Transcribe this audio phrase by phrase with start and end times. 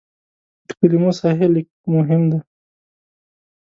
[0.67, 2.39] د کلمو صحیح لیک مهم دی.